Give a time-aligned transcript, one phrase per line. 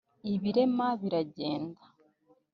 [0.33, 1.81] ibirema biragenda,